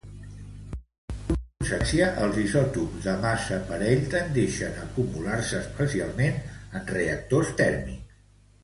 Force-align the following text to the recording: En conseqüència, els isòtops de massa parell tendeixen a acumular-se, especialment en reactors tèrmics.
En 0.11 0.71
conseqüència, 1.25 2.07
els 2.27 2.39
isòtops 2.45 3.05
de 3.09 3.13
massa 3.27 3.61
parell 3.69 4.03
tendeixen 4.15 4.81
a 4.81 4.89
acumular-se, 4.89 5.63
especialment 5.69 6.43
en 6.51 6.93
reactors 6.99 7.59
tèrmics. 7.65 8.21